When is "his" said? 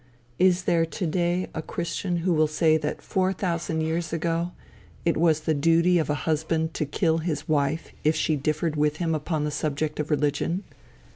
7.19-7.47